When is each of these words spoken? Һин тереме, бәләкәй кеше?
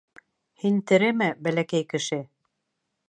Һин 0.63 0.79
тереме, 0.91 1.27
бәләкәй 1.49 1.89
кеше? 1.93 2.21